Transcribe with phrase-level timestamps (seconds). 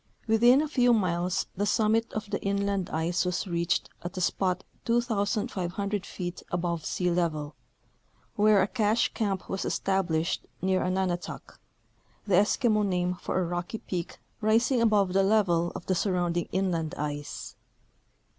[0.25, 4.63] Within a few miles the summit of the inland ice was reached at a spot
[4.83, 7.53] 2,500 feet above sea level,
[8.35, 11.59] where a cache camp was established near a" nunatak"
[12.25, 16.95] (the Eskimo name for a rocky peak rising above the level of the surrounding inland
[16.95, 17.55] ice).